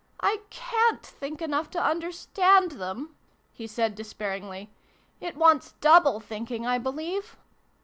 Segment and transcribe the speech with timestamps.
[0.19, 3.15] "I cant think enough to understand them!"
[3.53, 4.71] he said despairingly."
[5.21, 7.37] It wants double thinking, I believe